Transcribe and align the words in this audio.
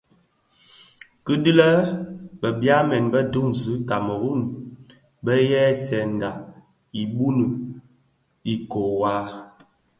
Kidhilè, 1.25 1.71
bi 2.39 2.49
byamèn 2.59 3.05
bi 3.13 3.19
duňzi 3.33 3.73
i 3.81 3.85
Kameru 3.89 4.31
bë 5.23 5.33
ghèsènga 5.49 6.31
itoni 7.01 7.47
ikōō 8.53 8.83
waa. 9.01 9.25